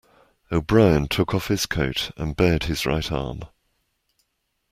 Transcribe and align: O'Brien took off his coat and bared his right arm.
O'Brien 0.51 1.07
took 1.07 1.31
off 1.35 1.45
his 1.49 1.67
coat 1.67 2.09
and 2.17 2.35
bared 2.35 2.63
his 2.63 2.87
right 2.87 3.11
arm. 3.11 3.43